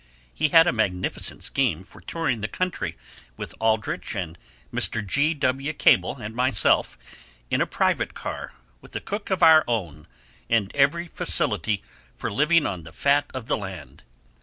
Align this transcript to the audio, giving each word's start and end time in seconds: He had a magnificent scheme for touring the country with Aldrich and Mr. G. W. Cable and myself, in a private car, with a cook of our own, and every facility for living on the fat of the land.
He 0.33 0.47
had 0.49 0.65
a 0.65 0.71
magnificent 0.73 1.43
scheme 1.43 1.83
for 1.83 2.01
touring 2.01 2.41
the 2.41 2.47
country 2.47 2.97
with 3.37 3.53
Aldrich 3.59 4.15
and 4.15 4.35
Mr. 4.73 5.05
G. 5.05 5.35
W. 5.35 5.73
Cable 5.73 6.17
and 6.17 6.33
myself, 6.33 6.97
in 7.51 7.61
a 7.61 7.67
private 7.67 8.15
car, 8.15 8.53
with 8.81 8.95
a 8.95 8.99
cook 8.99 9.29
of 9.29 9.43
our 9.43 9.63
own, 9.67 10.07
and 10.49 10.75
every 10.75 11.05
facility 11.05 11.83
for 12.15 12.31
living 12.31 12.65
on 12.65 12.81
the 12.81 12.91
fat 12.91 13.29
of 13.35 13.45
the 13.45 13.57
land. 13.57 14.01